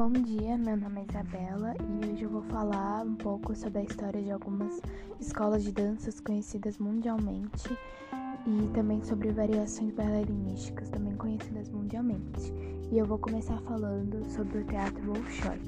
Bom 0.00 0.12
dia, 0.12 0.56
meu 0.56 0.78
nome 0.78 1.02
é 1.02 1.04
Isabela 1.10 1.74
e 1.78 2.10
hoje 2.10 2.22
eu 2.22 2.30
vou 2.30 2.40
falar 2.44 3.04
um 3.04 3.16
pouco 3.16 3.54
sobre 3.54 3.80
a 3.80 3.82
história 3.82 4.22
de 4.22 4.30
algumas 4.30 4.80
escolas 5.20 5.62
de 5.62 5.72
danças 5.72 6.18
conhecidas 6.20 6.78
mundialmente 6.78 7.68
e 8.46 8.68
também 8.72 9.04
sobre 9.04 9.30
variações 9.30 9.92
bailarinísticas 9.92 10.88
também 10.88 11.14
conhecidas 11.16 11.68
mundialmente. 11.68 12.50
E 12.90 12.96
eu 12.96 13.04
vou 13.04 13.18
começar 13.18 13.60
falando 13.60 14.24
sobre 14.30 14.60
o 14.60 14.64
Teatro 14.64 15.02
Bolshoi. 15.02 15.60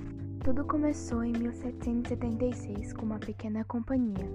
Tudo 0.42 0.64
começou 0.64 1.22
em 1.22 1.32
1776 1.32 2.94
com 2.94 3.04
uma 3.04 3.18
pequena 3.18 3.62
companhia. 3.64 4.30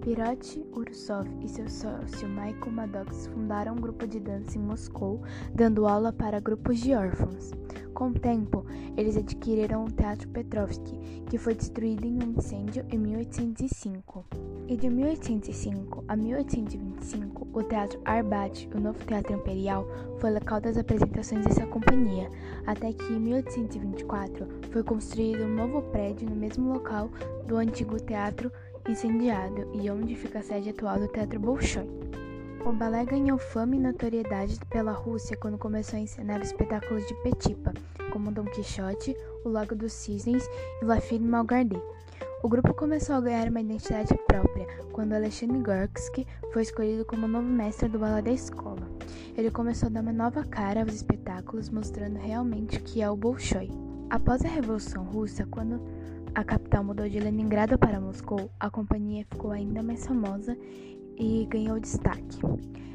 Pirote 0.00 0.64
Ursov 0.72 1.28
e 1.42 1.48
seu 1.48 1.68
sócio 1.68 2.28
Michael 2.28 2.70
Maddox 2.70 3.26
fundaram 3.26 3.74
um 3.74 3.80
grupo 3.80 4.06
de 4.06 4.20
dança 4.20 4.56
em 4.56 4.60
Moscou, 4.60 5.20
dando 5.54 5.86
aula 5.86 6.12
para 6.12 6.40
grupos 6.40 6.78
de 6.78 6.94
órfãos. 6.94 7.50
Com 7.92 8.10
o 8.10 8.14
tempo, 8.14 8.64
eles 8.96 9.16
adquiriram 9.16 9.84
o 9.84 9.90
Teatro 9.90 10.28
Petrovsky, 10.28 10.96
que 11.28 11.36
foi 11.36 11.54
destruído 11.54 12.06
em 12.06 12.22
um 12.22 12.38
incêndio 12.38 12.86
em 12.90 12.96
1805. 12.96 14.24
E 14.68 14.76
de 14.76 14.88
1805 14.88 16.04
a 16.06 16.14
1825, 16.14 17.48
o 17.52 17.62
Teatro 17.64 18.00
Arbat, 18.04 18.68
o 18.72 18.78
novo 18.78 19.04
Teatro 19.04 19.34
Imperial, 19.34 19.84
foi 20.18 20.30
local 20.30 20.60
das 20.60 20.76
apresentações 20.76 21.44
dessa 21.44 21.66
companhia, 21.66 22.30
até 22.66 22.92
que 22.92 23.12
em 23.12 23.18
1824 23.18 24.46
foi 24.70 24.84
construído 24.84 25.42
um 25.42 25.54
novo 25.54 25.82
prédio 25.90 26.28
no 26.28 26.36
mesmo 26.36 26.72
local 26.72 27.10
do 27.46 27.56
antigo 27.56 27.98
teatro 27.98 28.52
incendiado 28.90 29.70
e 29.74 29.90
onde 29.90 30.16
fica 30.16 30.38
a 30.38 30.42
sede 30.42 30.70
atual 30.70 30.98
do 30.98 31.08
Teatro 31.08 31.38
Bolshoi. 31.38 31.88
O 32.64 32.72
balé 32.72 33.04
ganhou 33.04 33.38
fama 33.38 33.76
e 33.76 33.78
notoriedade 33.78 34.58
pela 34.68 34.92
Rússia 34.92 35.36
quando 35.36 35.56
começou 35.56 35.98
a 35.98 36.02
encenar 36.02 36.40
espetáculos 36.40 37.06
de 37.06 37.14
Petipa, 37.22 37.72
como 38.10 38.32
Dom 38.32 38.44
Quixote, 38.46 39.16
O 39.44 39.48
Lago 39.48 39.74
dos 39.74 39.92
Cisnes 39.92 40.44
e 40.82 40.84
La 40.84 41.00
Fille 41.00 41.24
Malgarde. 41.24 41.80
O 42.42 42.48
grupo 42.48 42.74
começou 42.74 43.16
a 43.16 43.20
ganhar 43.20 43.48
uma 43.48 43.60
identidade 43.60 44.14
própria 44.26 44.66
quando 44.92 45.12
Alexandre 45.12 45.58
Gorksky 45.58 46.26
foi 46.52 46.62
escolhido 46.62 47.04
como 47.04 47.26
novo 47.26 47.46
mestre 47.46 47.88
do 47.88 47.98
balé 47.98 48.22
da 48.22 48.30
escola. 48.30 48.88
Ele 49.36 49.50
começou 49.50 49.88
a 49.88 49.90
dar 49.90 50.02
uma 50.02 50.12
nova 50.12 50.44
cara 50.44 50.82
aos 50.82 50.94
espetáculos, 50.94 51.70
mostrando 51.70 52.18
realmente 52.18 52.78
o 52.78 52.82
que 52.82 53.02
é 53.02 53.10
o 53.10 53.16
Bolshoi. 53.16 53.70
Após 54.10 54.44
a 54.44 54.48
Revolução 54.48 55.04
Russa, 55.04 55.46
quando 55.46 55.80
a 56.34 56.44
capital 56.44 56.84
mudou 56.84 57.08
de 57.08 57.18
Leningrado 57.18 57.78
para 57.78 58.00
Moscou, 58.00 58.50
a 58.58 58.70
companhia 58.70 59.24
ficou 59.30 59.50
ainda 59.50 59.82
mais 59.82 60.06
famosa 60.06 60.56
e 61.16 61.46
ganhou 61.50 61.80
destaque. 61.80 62.38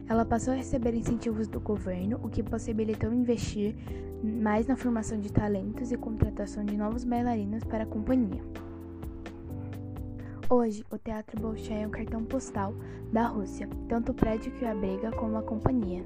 Ela 0.08 0.26
passou 0.26 0.54
a 0.54 0.58
receber 0.58 0.94
incentivos 0.94 1.48
do 1.48 1.60
governo, 1.60 2.20
o 2.22 2.30
que 2.30 2.44
possibilitou 2.44 3.14
investir 3.14 3.76
mais 4.24 4.68
na 4.68 4.76
formação 4.76 5.20
de 5.20 5.32
talentos 5.32 5.92
e 5.92 5.98
contratação 5.98 6.64
de 6.64 6.78
novos 6.78 7.04
bailarinos 7.04 7.64
para 7.64 7.84
a 7.84 7.88
companhia. 7.88 8.42
Hoje, 10.50 10.86
o 10.92 10.98
Teatro 10.98 11.40
Bolshoi 11.42 11.82
é 11.82 11.88
um 11.88 11.92
cartão 11.92 12.24
postal 12.24 12.76
da 13.12 13.28
Rússia, 13.28 13.68
tanto 13.88 14.12
o 14.12 14.16
prédio 14.16 14.52
que 14.52 14.66
o 14.66 14.70
abriga 14.70 15.12
como 15.12 15.38
a 15.38 15.42
companhia. 15.42 16.04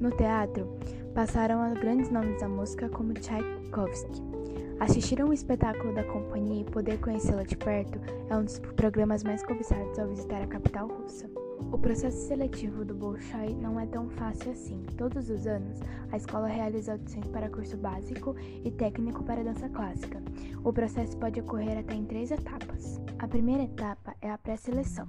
No 0.00 0.10
teatro, 0.10 0.78
passaram 1.14 1.72
grandes 1.74 2.10
nomes 2.10 2.40
da 2.40 2.48
música 2.48 2.88
como 2.88 3.14
Tchaikovsky. 3.14 4.37
Assistir 4.80 5.20
a 5.20 5.24
um 5.24 5.32
espetáculo 5.32 5.92
da 5.92 6.04
companhia 6.04 6.62
e 6.62 6.70
poder 6.70 7.00
conhecê-la 7.00 7.42
de 7.42 7.56
perto 7.56 7.98
é 8.30 8.36
um 8.36 8.44
dos 8.44 8.60
programas 8.60 9.24
mais 9.24 9.42
cobiçados 9.42 9.98
ao 9.98 10.06
visitar 10.06 10.40
a 10.40 10.46
capital 10.46 10.86
russa. 10.86 11.28
O 11.72 11.76
processo 11.76 12.28
seletivo 12.28 12.84
do 12.84 12.94
Bolshoi 12.94 13.54
não 13.56 13.80
é 13.80 13.86
tão 13.86 14.08
fácil 14.08 14.52
assim. 14.52 14.80
Todos 14.96 15.28
os 15.28 15.48
anos, 15.48 15.80
a 16.12 16.16
escola 16.16 16.46
realiza 16.46 16.92
audições 16.92 17.26
para 17.26 17.50
curso 17.50 17.76
básico 17.76 18.36
e 18.64 18.70
técnico 18.70 19.24
para 19.24 19.42
dança 19.42 19.68
clássica. 19.68 20.22
O 20.62 20.72
processo 20.72 21.16
pode 21.16 21.40
ocorrer 21.40 21.78
até 21.78 21.94
em 21.94 22.04
três 22.04 22.30
etapas. 22.30 23.00
A 23.18 23.26
primeira 23.26 23.64
etapa 23.64 24.14
é 24.22 24.30
a 24.30 24.38
pré-seleção. 24.38 25.08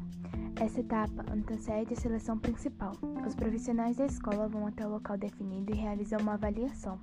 Essa 0.60 0.80
etapa 0.80 1.24
antecede 1.32 1.94
a 1.94 1.96
seleção 1.98 2.38
principal. 2.38 2.94
Os 3.26 3.36
profissionais 3.36 3.98
da 3.98 4.08
escola 4.08 4.50
vão 4.50 4.66
até 4.66 4.86
o 4.86 4.90
local 4.90 5.16
definido 5.16 5.72
e 5.72 5.78
realizam 5.78 6.20
uma 6.20 6.34
avaliação. 6.34 7.00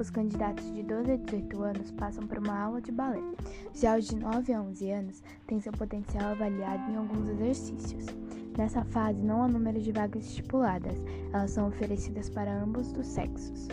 Os 0.00 0.08
candidatos 0.08 0.64
de 0.72 0.82
12 0.82 1.12
a 1.12 1.16
18 1.16 1.62
anos 1.62 1.90
passam 1.90 2.26
por 2.26 2.38
uma 2.38 2.58
aula 2.58 2.80
de 2.80 2.90
balé. 2.90 3.20
Já 3.74 3.98
os 3.98 4.06
de 4.06 4.16
9 4.16 4.50
a 4.54 4.62
11 4.62 4.90
anos 4.90 5.22
têm 5.46 5.60
seu 5.60 5.72
potencial 5.72 6.32
avaliado 6.32 6.90
em 6.90 6.96
alguns 6.96 7.28
exercícios. 7.28 8.06
Nessa 8.56 8.82
fase, 8.82 9.20
não 9.20 9.42
há 9.42 9.48
número 9.48 9.78
de 9.78 9.92
vagas 9.92 10.24
estipuladas, 10.24 10.96
elas 11.34 11.50
são 11.50 11.68
oferecidas 11.68 12.30
para 12.30 12.50
ambos 12.50 12.90
os 12.92 13.06
sexos. 13.06 13.68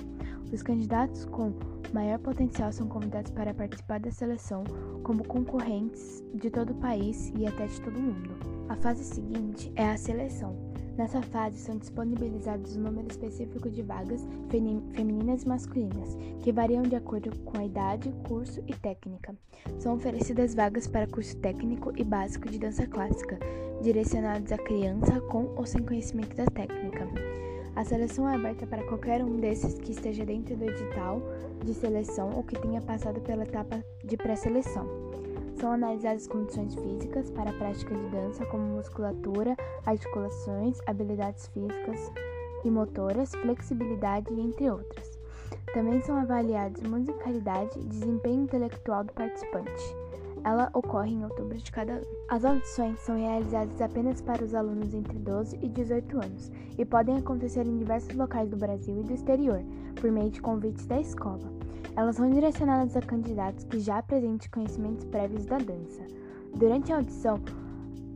Os 0.51 0.61
candidatos 0.61 1.23
com 1.23 1.53
maior 1.93 2.19
potencial 2.19 2.71
são 2.71 2.87
convidados 2.87 3.31
para 3.31 3.53
participar 3.53 3.99
da 3.99 4.11
seleção 4.11 4.63
como 5.03 5.23
concorrentes 5.23 6.23
de 6.33 6.49
todo 6.49 6.71
o 6.71 6.75
país 6.75 7.31
e 7.37 7.45
até 7.45 7.65
de 7.67 7.81
todo 7.81 7.97
o 7.97 8.01
mundo. 8.01 8.35
A 8.69 8.75
fase 8.75 9.03
seguinte 9.03 9.71
é 9.75 9.89
a 9.89 9.97
seleção. 9.97 10.55
Nessa 10.97 11.21
fase 11.21 11.59
são 11.59 11.77
disponibilizados 11.77 12.75
um 12.75 12.81
número 12.81 13.07
específico 13.07 13.69
de 13.69 13.83
vagas 13.83 14.27
femininas 14.49 15.43
e 15.43 15.47
masculinas, 15.47 16.17
que 16.41 16.51
variam 16.51 16.81
de 16.81 16.95
acordo 16.95 17.37
com 17.45 17.59
a 17.59 17.65
idade, 17.65 18.11
curso 18.27 18.63
e 18.65 18.73
técnica. 18.73 19.35
São 19.77 19.93
oferecidas 19.93 20.55
vagas 20.55 20.87
para 20.87 21.07
curso 21.07 21.37
técnico 21.37 21.93
e 21.95 22.03
básico 22.03 22.49
de 22.49 22.57
dança 22.57 22.87
clássica, 22.87 23.37
direcionados 23.83 24.51
à 24.51 24.57
criança 24.57 25.21
com 25.21 25.53
ou 25.55 25.67
sem 25.67 25.83
conhecimento 25.83 26.35
da 26.35 26.45
técnica. 26.45 27.07
A 27.77 27.85
seleção 27.85 28.27
é 28.27 28.33
aberta 28.33 28.65
para 28.65 28.83
qualquer 28.85 29.23
um 29.23 29.39
desses 29.39 29.75
que 29.77 29.91
esteja 29.91 30.25
dentro 30.25 30.57
do 30.57 30.65
edital 30.65 31.21
de 31.63 31.75
seleção 31.75 32.31
ou 32.35 32.43
que 32.43 32.59
tenha 32.59 32.81
passado 32.81 33.21
pela 33.21 33.43
etapa 33.43 33.85
de 34.03 34.17
pré-seleção. 34.17 34.87
São 35.59 35.73
analisadas 35.73 36.25
condições 36.25 36.73
físicas 36.73 37.29
para 37.29 37.51
a 37.51 37.53
prática 37.53 37.93
de 37.93 38.09
dança, 38.09 38.43
como 38.47 38.63
musculatura, 38.63 39.55
articulações, 39.85 40.79
habilidades 40.87 41.45
físicas 41.49 42.11
e 42.65 42.71
motoras, 42.71 43.29
flexibilidade, 43.35 44.33
entre 44.33 44.71
outras. 44.71 45.19
Também 45.71 46.01
são 46.01 46.15
avaliados 46.17 46.81
musicalidade 46.81 47.77
e 47.77 47.85
desempenho 47.85 48.41
intelectual 48.41 49.03
do 49.03 49.13
participante. 49.13 49.96
Ela 50.47 50.69
ocorre 50.73 51.11
em 51.11 51.25
outubro 51.25 51.57
de 51.57 51.69
cada 51.69 51.91
ano. 51.91 52.05
As 52.29 52.45
audições 52.45 52.97
são 53.01 53.17
realizadas 53.17 53.81
apenas 53.81 54.21
para 54.21 54.41
os 54.41 54.55
alunos 54.55 54.93
entre 54.93 55.19
12 55.19 55.59
e 55.61 55.67
18 55.67 56.15
anos 56.23 56.49
e 56.77 56.85
podem 56.85 57.17
acontecer 57.17 57.67
em 57.67 57.77
diversos 57.77 58.15
locais 58.15 58.49
do 58.49 58.55
Brasil 58.55 58.97
e 58.97 59.03
do 59.03 59.13
exterior, 59.13 59.61
por 59.99 60.09
meio 60.09 60.29
de 60.31 60.39
convites 60.39 60.85
da 60.85 61.01
escola. 61.01 61.51
Elas 61.97 62.15
são 62.15 62.29
direcionadas 62.29 62.95
a 62.95 63.01
candidatos 63.01 63.65
que 63.65 63.77
já 63.81 63.97
apresentem 63.97 64.49
conhecimentos 64.49 65.03
prévios 65.03 65.45
da 65.45 65.57
dança. 65.57 66.05
Durante 66.55 66.93
a 66.93 66.95
audição, 66.95 67.41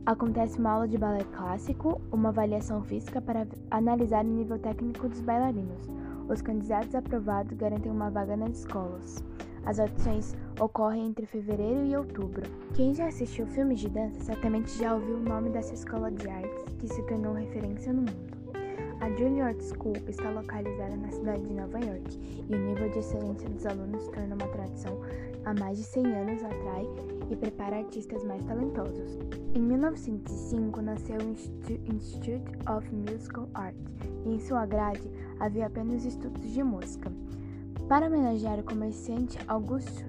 acontece 0.06 0.58
uma 0.58 0.70
aula 0.70 0.88
de 0.88 0.96
balé 0.96 1.24
clássico, 1.36 2.00
uma 2.10 2.30
avaliação 2.30 2.82
física 2.82 3.20
para 3.20 3.46
analisar 3.70 4.24
o 4.24 4.28
nível 4.28 4.58
técnico 4.58 5.06
dos 5.06 5.20
bailarinos. 5.20 5.86
Os 6.30 6.40
candidatos 6.40 6.94
aprovados 6.94 7.52
garantem 7.58 7.92
uma 7.92 8.08
vaga 8.08 8.38
nas 8.38 8.60
escolas. 8.60 9.22
As 9.64 9.78
audições 9.78 10.34
ocorrem 10.60 11.06
entre 11.06 11.24
fevereiro 11.24 11.84
e 11.84 11.96
outubro. 11.96 12.42
Quem 12.74 12.94
já 12.94 13.06
assistiu 13.06 13.46
filmes 13.46 13.80
de 13.80 13.88
dança 13.88 14.20
certamente 14.20 14.76
já 14.76 14.94
ouviu 14.94 15.16
o 15.16 15.22
nome 15.22 15.50
dessa 15.50 15.74
escola 15.74 16.10
de 16.10 16.28
artes 16.28 16.74
que 16.78 16.88
se 16.88 17.02
tornou 17.02 17.34
referência 17.34 17.92
no 17.92 18.00
mundo. 18.00 18.32
A 19.00 19.10
Juilliard 19.10 19.60
School 19.64 19.96
está 20.08 20.30
localizada 20.30 20.96
na 20.96 21.10
cidade 21.10 21.42
de 21.42 21.54
Nova 21.54 21.78
York 21.78 22.20
e 22.48 22.54
o 22.54 22.58
nível 22.58 22.88
de 22.90 23.00
excelência 23.00 23.48
dos 23.48 23.66
alunos 23.66 24.06
torna 24.08 24.34
uma 24.34 24.46
tradição 24.48 24.96
há 25.44 25.52
mais 25.54 25.78
de 25.78 25.84
100 25.84 26.06
anos 26.06 26.44
atrai 26.44 26.86
e 27.28 27.36
prepara 27.36 27.78
artistas 27.78 28.22
mais 28.22 28.44
talentosos. 28.44 29.18
Em 29.54 29.60
1905 29.60 30.80
nasceu 30.80 31.18
o 31.18 31.92
Institute 31.92 32.52
of 32.70 32.88
Musical 32.94 33.48
Art 33.54 33.74
e 34.24 34.34
em 34.34 34.38
sua 34.38 34.66
grade 34.66 35.10
havia 35.40 35.66
apenas 35.66 36.04
estudos 36.04 36.52
de 36.52 36.62
música. 36.62 37.10
Para 37.92 38.06
homenagear 38.06 38.58
o 38.58 38.64
comerciante 38.64 39.36
Augustus 39.46 40.02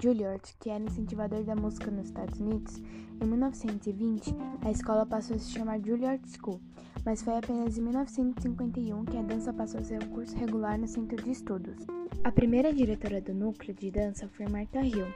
Juilliard, 0.00 0.40
que 0.58 0.70
era 0.70 0.82
incentivador 0.82 1.44
da 1.44 1.54
música 1.54 1.90
nos 1.90 2.06
Estados 2.06 2.40
Unidos, 2.40 2.78
em 3.20 3.26
1920 3.26 4.34
a 4.62 4.70
escola 4.70 5.04
passou 5.04 5.36
a 5.36 5.38
se 5.38 5.50
chamar 5.50 5.78
Juilliard 5.78 6.26
School, 6.26 6.58
mas 7.04 7.22
foi 7.22 7.36
apenas 7.36 7.78
em 7.78 7.82
1951 7.82 9.04
que 9.04 9.16
a 9.16 9.22
dança 9.22 9.52
passou 9.52 9.80
a 9.80 9.84
ser 9.84 10.02
um 10.02 10.08
curso 10.08 10.36
regular 10.36 10.78
no 10.78 10.86
centro 10.86 11.22
de 11.22 11.30
estudos. 11.30 11.86
A 12.24 12.32
primeira 12.32 12.72
diretora 12.72 13.20
do 13.20 13.32
núcleo 13.32 13.74
de 13.74 13.90
dança 13.90 14.28
foi 14.28 14.46
Martha 14.48 14.80
Hill. 14.80 15.06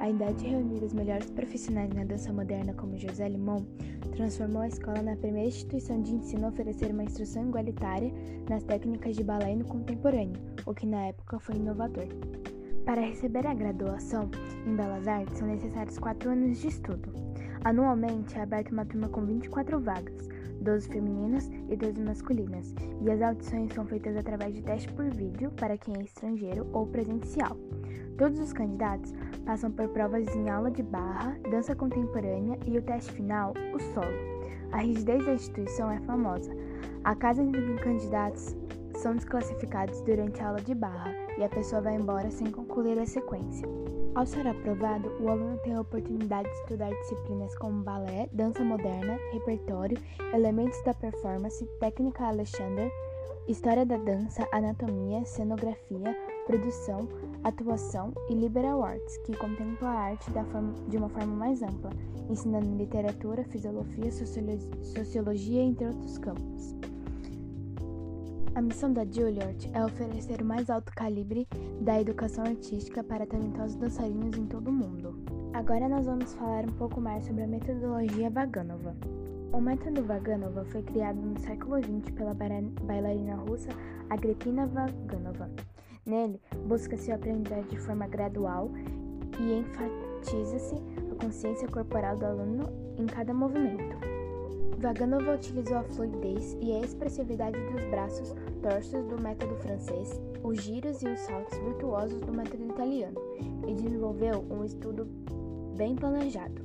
A 0.00 0.10
ideia 0.10 0.32
de 0.32 0.46
reunir 0.46 0.84
os 0.84 0.92
melhores 0.92 1.30
profissionais 1.30 1.92
na 1.92 2.04
dança 2.04 2.32
moderna, 2.32 2.72
como 2.74 2.98
José 2.98 3.28
Limon, 3.28 3.64
transformou 4.14 4.62
a 4.62 4.68
escola 4.68 5.02
na 5.02 5.16
primeira 5.16 5.48
instituição 5.48 6.02
de 6.02 6.14
ensino 6.14 6.46
a 6.46 6.48
oferecer 6.50 6.90
uma 6.90 7.04
instrução 7.04 7.48
igualitária 7.48 8.12
nas 8.48 8.64
técnicas 8.64 9.16
de 9.16 9.24
balé 9.24 9.54
no 9.56 9.64
contemporâneo, 9.64 10.40
o 10.66 10.74
que 10.74 10.86
na 10.86 11.06
época 11.06 11.38
foi 11.38 11.56
inovador. 11.56 12.06
Para 12.84 13.02
receber 13.02 13.46
a 13.46 13.54
graduação 13.54 14.30
em 14.66 14.74
Belas 14.74 15.06
Artes 15.06 15.38
são 15.38 15.46
necessários 15.46 15.98
quatro 15.98 16.30
anos 16.30 16.58
de 16.58 16.68
estudo. 16.68 17.12
Anualmente 17.64 18.38
é 18.38 18.42
aberta 18.42 18.72
uma 18.72 18.86
turma 18.86 19.08
com 19.08 19.26
24 19.26 19.80
vagas, 19.80 20.28
12 20.68 20.88
femininas 20.88 21.50
e 21.70 21.76
12 21.76 22.02
masculinas, 22.02 22.74
e 23.00 23.10
as 23.10 23.22
audições 23.22 23.72
são 23.72 23.86
feitas 23.86 24.14
através 24.16 24.54
de 24.54 24.62
teste 24.62 24.92
por 24.92 25.08
vídeo 25.08 25.50
para 25.52 25.78
quem 25.78 25.94
é 25.98 26.02
estrangeiro 26.02 26.66
ou 26.74 26.86
presencial. 26.86 27.56
Todos 28.18 28.38
os 28.38 28.52
candidatos 28.52 29.14
passam 29.46 29.70
por 29.70 29.88
provas 29.88 30.26
em 30.36 30.50
aula 30.50 30.70
de 30.70 30.82
barra, 30.82 31.38
dança 31.50 31.74
contemporânea 31.74 32.58
e 32.66 32.76
o 32.76 32.82
teste 32.82 33.12
final, 33.12 33.54
o 33.72 33.80
solo. 33.94 34.12
A 34.72 34.78
rigidez 34.78 35.24
da 35.24 35.32
instituição 35.32 35.90
é 35.90 35.98
famosa. 36.00 36.50
A 37.02 37.14
casa 37.14 37.42
em 37.42 37.50
que 37.50 37.74
candidatos 37.76 38.54
são 38.96 39.14
desclassificados 39.14 40.02
durante 40.02 40.42
a 40.42 40.48
aula 40.48 40.60
de 40.60 40.74
barra 40.74 41.14
e 41.38 41.44
a 41.44 41.48
pessoa 41.48 41.80
vai 41.80 41.94
embora 41.94 42.30
sem 42.30 42.50
concluir 42.50 42.98
a 42.98 43.06
sequência. 43.06 43.66
Ao 44.14 44.26
ser 44.26 44.46
aprovado, 44.46 45.10
o 45.20 45.28
aluno 45.28 45.58
tem 45.58 45.74
a 45.74 45.80
oportunidade 45.80 46.48
de 46.48 46.54
estudar 46.56 46.90
disciplinas 46.90 47.56
como 47.56 47.82
balé, 47.82 48.28
dança 48.32 48.64
moderna, 48.64 49.18
repertório, 49.32 49.96
elementos 50.32 50.82
da 50.84 50.92
performance, 50.92 51.64
técnica 51.78 52.26
Alexander, 52.26 52.90
história 53.46 53.86
da 53.86 53.96
dança, 53.96 54.46
anatomia, 54.52 55.24
cenografia, 55.24 56.16
produção, 56.46 57.08
atuação 57.44 58.12
e 58.28 58.34
liberal 58.34 58.84
arts, 58.84 59.16
que 59.18 59.36
contempla 59.36 59.88
a 59.88 60.00
arte 60.00 60.30
forma, 60.52 60.74
de 60.88 60.96
uma 60.96 61.08
forma 61.08 61.34
mais 61.34 61.62
ampla, 61.62 61.90
ensinando 62.28 62.76
literatura, 62.76 63.44
filosofia, 63.44 64.10
sociologia, 64.82 65.62
entre 65.62 65.86
outros 65.86 66.18
campos. 66.18 66.77
A 68.58 68.60
missão 68.60 68.92
da 68.92 69.04
Juilliard 69.04 69.70
é 69.72 69.84
oferecer 69.84 70.42
o 70.42 70.44
mais 70.44 70.68
alto 70.68 70.92
calibre 70.92 71.46
da 71.80 72.00
educação 72.00 72.44
artística 72.44 73.04
para 73.04 73.24
talentosos 73.24 73.76
dançarinos 73.76 74.36
em 74.36 74.46
todo 74.46 74.66
o 74.66 74.72
mundo. 74.72 75.16
Agora 75.52 75.88
nós 75.88 76.06
vamos 76.06 76.34
falar 76.34 76.64
um 76.64 76.72
pouco 76.72 77.00
mais 77.00 77.24
sobre 77.24 77.44
a 77.44 77.46
metodologia 77.46 78.28
Vaganova. 78.28 78.96
O 79.52 79.60
método 79.60 80.02
Vaganova 80.02 80.64
foi 80.64 80.82
criado 80.82 81.20
no 81.20 81.38
século 81.38 81.76
XX 81.80 82.10
pela 82.16 82.34
bailarina 82.34 83.36
russa 83.36 83.68
Agripina 84.10 84.66
Vaganova. 84.66 85.48
Nele, 86.04 86.40
busca-se 86.66 87.12
aprender 87.12 87.62
de 87.68 87.78
forma 87.78 88.08
gradual 88.08 88.72
e 89.38 89.52
enfatiza-se 89.60 90.74
a 91.12 91.24
consciência 91.24 91.68
corporal 91.68 92.16
do 92.16 92.26
aluno 92.26 92.64
em 92.98 93.06
cada 93.06 93.32
movimento. 93.32 94.17
Vaganova 94.78 95.34
utilizou 95.34 95.78
a 95.78 95.82
fluidez 95.82 96.56
e 96.60 96.72
a 96.72 96.80
expressividade 96.80 97.58
dos 97.72 97.82
braços 97.90 98.32
torsos 98.62 99.04
do 99.06 99.20
método 99.20 99.56
francês, 99.56 100.20
os 100.42 100.62
giros 100.62 101.02
e 101.02 101.08
os 101.08 101.18
saltos 101.18 101.58
virtuosos 101.58 102.20
do 102.20 102.32
método 102.32 102.64
italiano, 102.64 103.20
e 103.66 103.74
desenvolveu 103.74 104.44
um 104.48 104.64
estudo 104.64 105.04
bem 105.76 105.96
planejado. 105.96 106.62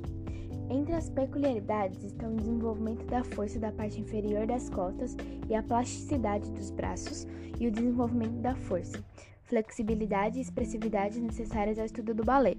Entre 0.70 0.94
as 0.94 1.10
peculiaridades 1.10 2.04
estão 2.04 2.32
o 2.32 2.36
desenvolvimento 2.36 3.04
da 3.06 3.24
força 3.24 3.58
da 3.58 3.72
parte 3.72 4.00
inferior 4.00 4.46
das 4.46 4.70
costas 4.70 5.16
e 5.48 5.54
a 5.54 5.62
plasticidade 5.62 6.48
dos 6.52 6.70
braços, 6.70 7.26
e 7.58 7.66
o 7.66 7.70
desenvolvimento 7.70 8.40
da 8.40 8.54
força, 8.54 9.04
flexibilidade 9.42 10.38
e 10.38 10.42
expressividade 10.42 11.20
necessárias 11.20 11.80
ao 11.80 11.86
estudo 11.86 12.14
do 12.14 12.24
balé. 12.24 12.54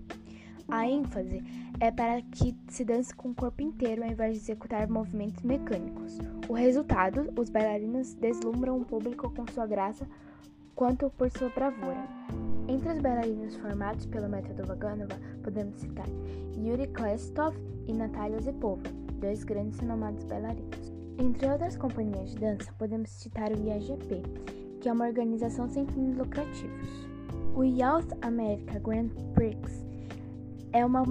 A 0.67 0.87
ênfase 0.87 1.43
é 1.79 1.91
para 1.91 2.21
que 2.23 2.55
se 2.67 2.83
dance 2.83 3.13
com 3.13 3.29
o 3.29 3.35
corpo 3.35 3.61
inteiro 3.61 4.03
ao 4.03 4.09
invés 4.09 4.33
de 4.33 4.39
executar 4.39 4.87
movimentos 4.89 5.43
mecânicos. 5.43 6.17
O 6.49 6.53
resultado, 6.53 7.31
os 7.37 7.49
bailarinos 7.49 8.13
deslumbram 8.15 8.79
o 8.79 8.85
público 8.85 9.29
com 9.29 9.45
sua 9.47 9.67
graça 9.67 10.07
quanto 10.75 11.09
por 11.11 11.29
sua 11.31 11.49
bravura. 11.49 12.07
Entre 12.67 12.89
os 12.89 12.99
bailarinos 12.99 13.55
formados 13.57 14.05
pelo 14.07 14.27
método 14.27 14.65
Vaganova, 14.65 15.15
podemos 15.43 15.75
citar 15.77 16.07
Yuri 16.57 16.87
Klestov 16.87 17.55
e 17.87 17.93
Natalia 17.93 18.41
Zepova, 18.41 18.83
dois 19.19 19.43
grandes 19.43 19.79
renomados 19.79 20.23
bailarinos. 20.23 20.91
Entre 21.17 21.47
outras 21.47 21.77
companhias 21.77 22.31
de 22.31 22.39
dança, 22.39 22.73
podemos 22.77 23.09
citar 23.11 23.51
o 23.51 23.67
IAGP, 23.67 24.23
que 24.81 24.89
é 24.89 24.91
uma 24.91 25.05
organização 25.05 25.69
sem 25.69 25.85
fins 25.87 26.17
lucrativos. 26.17 27.07
O 27.55 27.63
Youth 27.63 28.11
America 28.21 28.79
Grand 28.79 29.09
Prix 29.33 29.85
é 30.75 30.85
uma 30.85 31.05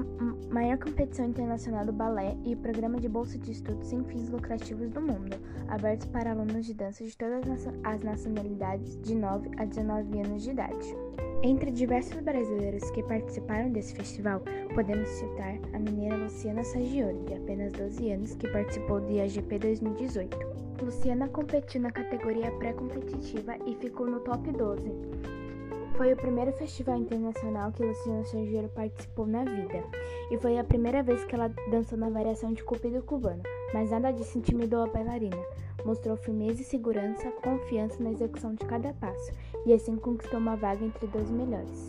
maior 0.51 0.77
competição 0.77 1.25
internacional 1.25 1.87
do 1.87 1.93
balé 1.93 2.37
e 2.45 2.55
programa 2.55 3.01
de 3.01 3.09
bolsa 3.09 3.39
de 3.39 3.51
estudos 3.51 3.89
sem 3.89 4.05
fins 4.05 4.29
lucrativos 4.29 4.91
do 4.91 5.01
mundo, 5.01 5.39
aberto 5.69 6.07
para 6.09 6.33
alunos 6.33 6.67
de 6.67 6.75
dança 6.75 7.03
de 7.03 7.17
todas 7.17 7.67
as 7.83 8.03
nacionalidades 8.03 9.01
de 9.01 9.15
9 9.15 9.49
a 9.57 9.65
19 9.65 10.21
anos 10.21 10.43
de 10.43 10.51
idade. 10.51 10.95
Entre 11.43 11.71
diversos 11.71 12.21
brasileiros 12.21 12.91
que 12.91 13.03
participaram 13.05 13.73
desse 13.73 13.95
festival, 13.95 14.43
podemos 14.75 15.09
citar 15.09 15.59
a 15.73 15.79
mineira 15.79 16.17
Luciana 16.17 16.63
Sagione, 16.63 17.25
de 17.25 17.33
apenas 17.33 17.73
12 17.73 18.13
anos, 18.13 18.35
que 18.35 18.49
participou 18.49 19.01
do 19.01 19.13
IAGP 19.13 19.59
2018. 19.61 20.37
Luciana 20.83 21.27
competiu 21.29 21.81
na 21.81 21.91
categoria 21.91 22.51
pré-competitiva 22.53 23.57
e 23.65 23.75
ficou 23.77 24.07
no 24.11 24.21
top 24.21 24.53
12. 24.53 24.93
Foi 25.97 26.13
o 26.13 26.17
primeiro 26.17 26.53
festival 26.53 26.99
internacional 26.99 27.71
que 27.71 27.85
Luciana 27.85 28.25
Sergiero 28.25 28.69
participou 28.69 29.29
na 29.29 29.45
vida, 29.45 29.85
e 30.29 30.37
foi 30.39 30.59
a 30.59 30.65
primeira 30.65 31.05
vez 31.05 31.23
que 31.25 31.37
ela 31.37 31.49
dançou 31.71 31.97
na 31.97 32.11
variação 32.11 32.53
de 32.53 32.65
Cupido 32.65 33.01
cubano, 33.01 33.41
mas 33.73 33.93
nada 33.93 34.11
disso 34.11 34.37
intimidou 34.37 34.83
a 34.83 34.89
bailarina. 34.89 35.41
Mostrou 35.85 36.17
firmeza 36.17 36.63
e 36.63 36.65
segurança, 36.65 37.31
confiança 37.45 38.03
na 38.03 38.11
execução 38.11 38.55
de 38.55 38.65
cada 38.67 38.93
passo, 38.95 39.31
e 39.65 39.73
assim 39.73 39.95
conquistou 39.95 40.41
uma 40.41 40.57
vaga 40.57 40.85
entre 40.85 41.07
12 41.07 41.33
melhores. 41.33 41.87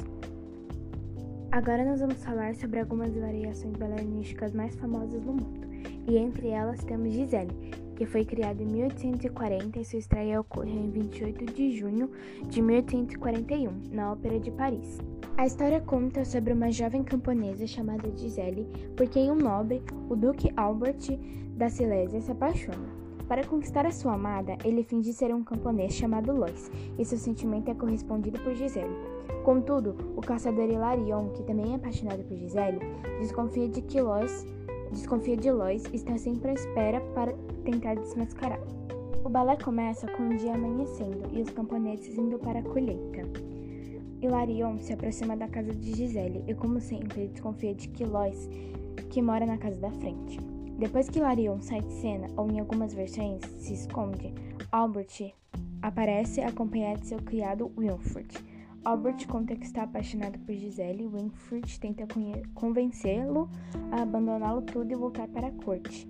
Agora 1.52 1.84
nós 1.84 2.00
vamos 2.00 2.24
falar 2.24 2.54
sobre 2.54 2.82
algumas 2.82 3.16
variações 3.16 3.76
bailarinísticas 3.76 4.54
mais 4.54 4.76
famosas 4.76 5.20
do 5.20 5.34
mundo, 5.34 5.68
e 6.08 6.16
entre 6.16 6.50
elas 6.50 6.84
temos 6.84 7.12
Gisele, 7.12 7.85
que 7.96 8.06
foi 8.06 8.26
criado 8.26 8.62
em 8.62 8.66
1840 8.66 9.80
e 9.80 9.86
sua 9.86 10.00
estreia 10.00 10.40
ocorreu 10.40 10.76
em 10.76 10.90
28 10.90 11.46
de 11.46 11.78
junho 11.78 12.10
de 12.48 12.62
1841, 12.62 13.72
na 13.92 14.12
Ópera 14.12 14.40
de 14.40 14.52
Paris. 14.52 15.00
A 15.38 15.46
história 15.46 15.82
conta 15.82 16.24
sobre 16.24 16.54
uma 16.54 16.72
jovem 16.72 17.04
camponesa 17.04 17.66
chamada 17.66 18.10
Gisele, 18.16 18.68
por 18.96 19.08
quem 19.08 19.32
um 19.32 19.36
nobre, 19.36 19.82
o 20.10 20.16
Duque 20.16 20.52
Albert 20.56 21.18
da 21.56 21.70
Silésia, 21.70 22.22
se 22.22 22.32
apaixona. 22.32 23.06
Para 23.28 23.46
conquistar 23.46 23.86
a 23.86 23.92
sua 23.92 24.14
amada, 24.14 24.56
ele 24.64 24.84
finge 24.84 25.12
ser 25.12 25.34
um 25.34 25.44
camponês 25.44 25.94
chamado 25.94 26.32
Lois, 26.32 26.72
e 26.98 27.04
seu 27.04 27.18
sentimento 27.18 27.72
é 27.72 27.74
correspondido 27.74 28.40
por 28.40 28.54
Gisele. 28.54 28.96
Contudo, 29.44 29.96
o 30.16 30.22
caçador 30.22 30.70
Hilarion, 30.70 31.30
que 31.30 31.44
também 31.44 31.74
é 31.74 31.76
apaixonado 31.76 32.24
por 32.24 32.38
Gisele, 32.38 32.80
desconfia 33.20 33.68
de 33.68 33.82
que 33.82 34.00
Lois 34.00 34.46
desconfia 34.96 35.36
de 35.36 35.52
Lois 35.52 35.84
e 35.92 35.98
está 35.98 36.18
sempre 36.18 36.52
à 36.52 36.54
espera 36.54 37.02
para 37.14 37.34
tentar 37.64 37.96
desmascarar. 37.96 38.60
O 39.24 39.30
balé 39.30 39.58
começa 39.58 40.08
com 40.08 40.30
o 40.30 40.38
dia 40.38 40.56
amanhecendo 40.56 41.30
e 41.34 41.42
os 41.42 41.50
camponeses 41.50 42.18
indo 42.18 42.40
para 42.40 42.60
a 42.60 42.64
colheita. 42.64 43.24
Hilarion 44.22 44.80
se 44.80 44.94
aproxima 44.94 45.36
da 45.36 45.48
casa 45.48 45.74
de 45.74 45.94
Gisele 45.94 46.44
e, 46.48 46.54
como 46.56 46.80
sempre, 46.80 47.28
desconfia 47.28 47.76
de 47.76 47.90
que 47.90 48.06
Lois, 48.06 48.50
que 49.10 49.22
mora 49.22 49.46
na 49.46 49.58
casa 49.58 49.80
da 49.80 49.92
frente. 49.92 50.40
Depois 50.80 51.10
que 51.10 51.20
Hilarion 51.20 51.62
sai 51.62 51.82
de 51.82 51.94
cena, 51.94 52.28
ou 52.38 52.50
em 52.50 52.60
algumas 52.60 52.94
versões 52.94 53.42
se 53.60 53.74
esconde, 53.74 54.34
Albert 54.72 55.34
aparece 55.82 56.42
acompanhado 56.42 57.02
de 57.02 57.08
seu 57.08 57.20
criado 57.20 57.72
Wilfred. 57.78 58.28
Albert 58.86 59.26
conta 59.28 59.56
que 59.56 59.66
está 59.66 59.82
apaixonado 59.82 60.38
por 60.38 60.54
Gisele 60.54 61.04
e 61.04 61.08
Winfred 61.08 61.80
tenta 61.80 62.08
convencê-lo 62.54 63.50
a 63.92 64.04
abandoná-lo 64.04 64.62
tudo 64.62 64.92
e 64.92 64.96
voltar 64.96 65.28
para 65.28 65.48
a 65.48 65.52
corte. 65.52 66.08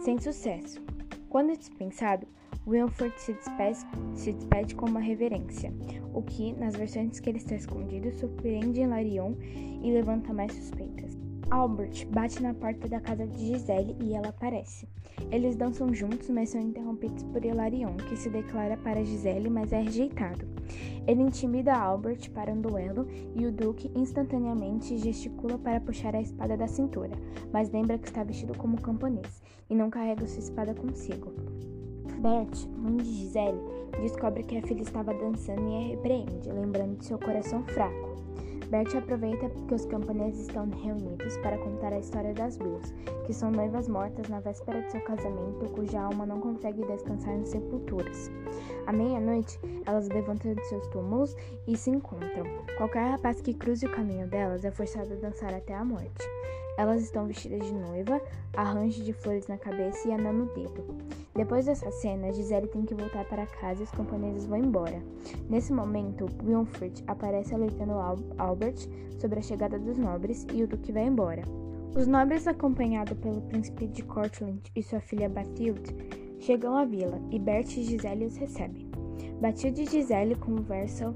Sem 0.00 0.18
sucesso. 0.18 0.82
Quando 1.28 1.54
dispensado, 1.54 2.26
Wilfred 2.66 3.12
se 3.20 3.34
despede, 3.34 3.78
se 4.14 4.32
despede 4.32 4.74
com 4.74 4.86
uma 4.86 5.00
reverência, 5.00 5.70
o 6.14 6.22
que, 6.22 6.54
nas 6.54 6.74
versões 6.74 7.20
que 7.20 7.28
ele 7.28 7.36
está 7.36 7.56
escondido, 7.56 8.10
surpreende 8.12 8.86
Larion 8.86 9.34
e 9.82 9.92
levanta 9.92 10.32
mais 10.32 10.54
suspeitas. 10.54 11.13
Albert 11.54 12.08
bate 12.10 12.42
na 12.42 12.52
porta 12.52 12.88
da 12.88 13.00
casa 13.00 13.24
de 13.28 13.38
Gisele 13.38 13.96
e 14.02 14.12
ela 14.12 14.30
aparece. 14.30 14.88
Eles 15.30 15.54
dançam 15.54 15.94
juntos, 15.94 16.28
mas 16.28 16.48
são 16.48 16.60
interrompidos 16.60 17.22
por 17.22 17.44
Hilarion, 17.44 17.94
que 17.96 18.16
se 18.16 18.28
declara 18.28 18.76
para 18.76 19.04
Gisele, 19.04 19.48
mas 19.48 19.72
é 19.72 19.80
rejeitado. 19.80 20.44
Ele 21.06 21.22
intimida 21.22 21.72
Albert 21.72 22.28
para 22.32 22.52
um 22.52 22.60
duelo 22.60 23.06
e 23.36 23.46
o 23.46 23.52
Duque 23.52 23.88
instantaneamente 23.94 24.98
gesticula 24.98 25.56
para 25.56 25.80
puxar 25.80 26.16
a 26.16 26.20
espada 26.20 26.56
da 26.56 26.66
cintura, 26.66 27.16
mas 27.52 27.70
lembra 27.70 27.98
que 27.98 28.08
está 28.08 28.24
vestido 28.24 28.58
como 28.58 28.82
camponês 28.82 29.40
e 29.70 29.76
não 29.76 29.90
carrega 29.90 30.26
sua 30.26 30.40
espada 30.40 30.74
consigo. 30.74 31.32
Bert, 32.18 32.66
mãe 32.76 32.96
de 32.96 33.12
Gisele, 33.12 33.60
descobre 34.02 34.42
que 34.42 34.58
a 34.58 34.62
filha 34.62 34.82
estava 34.82 35.14
dançando 35.14 35.70
e 35.70 35.76
a 35.76 35.88
repreende, 35.88 36.50
lembrando 36.50 36.98
de 36.98 37.04
seu 37.04 37.18
coração 37.18 37.62
fraco. 37.62 38.14
Bert 38.74 38.92
aproveita 38.96 39.48
que 39.68 39.74
os 39.76 39.86
camponeses 39.86 40.48
estão 40.48 40.68
reunidos 40.68 41.36
para 41.36 41.56
contar 41.58 41.92
a 41.92 42.00
história 42.00 42.34
das 42.34 42.56
duas, 42.56 42.92
que 43.24 43.32
são 43.32 43.48
noivas 43.48 43.86
mortas 43.86 44.28
na 44.28 44.40
véspera 44.40 44.82
de 44.82 44.90
seu 44.90 45.00
casamento, 45.02 45.70
cuja 45.70 46.00
alma 46.00 46.26
não 46.26 46.40
consegue 46.40 46.84
descansar 46.84 47.38
nas 47.38 47.50
sepulturas. 47.50 48.32
À 48.88 48.92
meia-noite, 48.92 49.60
elas 49.86 50.08
levantam 50.08 50.54
de 50.54 50.64
seus 50.66 50.84
túmulos 50.88 51.36
e 51.68 51.76
se 51.76 51.90
encontram. 51.90 52.46
Qualquer 52.76 53.12
rapaz 53.12 53.40
que 53.40 53.54
cruze 53.54 53.86
o 53.86 53.92
caminho 53.92 54.26
delas 54.26 54.64
é 54.64 54.72
forçado 54.72 55.12
a 55.12 55.18
dançar 55.18 55.54
até 55.54 55.72
a 55.72 55.84
morte. 55.84 56.28
Elas 56.76 57.02
estão 57.02 57.26
vestidas 57.26 57.64
de 57.64 57.72
noiva, 57.72 58.20
arranjo 58.56 59.04
de 59.04 59.12
flores 59.12 59.46
na 59.46 59.56
cabeça 59.56 60.08
e 60.08 60.12
anel 60.12 60.32
no 60.32 60.46
dedo. 60.46 60.84
Depois 61.34 61.66
dessa 61.66 61.90
cena, 61.90 62.32
Gisele 62.32 62.66
tem 62.68 62.84
que 62.84 62.94
voltar 62.94 63.24
para 63.26 63.46
casa 63.46 63.80
e 63.80 63.84
os 63.84 63.90
camponeses 63.90 64.46
vão 64.46 64.58
embora. 64.58 65.00
Nesse 65.48 65.72
momento, 65.72 66.26
Wilfred 66.44 67.02
aparece 67.06 67.54
alertando 67.54 67.92
Albert 68.38 68.63
sobre 69.18 69.38
a 69.38 69.42
chegada 69.42 69.78
dos 69.78 69.96
nobres 69.96 70.46
e 70.52 70.62
o 70.62 70.66
duque 70.66 70.92
vai 70.92 71.06
embora. 71.06 71.42
Os 71.96 72.06
nobres, 72.06 72.46
acompanhados 72.46 73.16
pelo 73.18 73.40
príncipe 73.42 73.86
de 73.86 74.02
Cortland 74.02 74.60
e 74.74 74.82
sua 74.82 75.00
filha 75.00 75.28
Bathilde, 75.28 75.94
chegam 76.40 76.76
à 76.76 76.84
vila 76.84 77.20
e 77.30 77.38
Bert 77.38 77.76
e 77.76 77.82
Gisele 77.84 78.26
os 78.26 78.36
recebem. 78.36 78.88
Bathilde 79.40 79.82
e 79.82 79.86
Gisele 79.86 80.34
conversam 80.34 81.14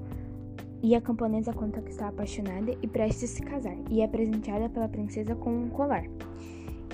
e 0.82 0.94
a 0.94 1.00
camponesa 1.00 1.52
conta 1.52 1.82
que 1.82 1.90
está 1.90 2.08
apaixonada 2.08 2.76
e 2.80 2.86
prestes 2.86 3.24
a 3.24 3.34
se 3.34 3.42
casar, 3.42 3.76
e 3.90 4.00
é 4.00 4.06
presenteada 4.06 4.68
pela 4.68 4.88
princesa 4.88 5.34
com 5.34 5.50
um 5.50 5.68
colar. 5.68 6.04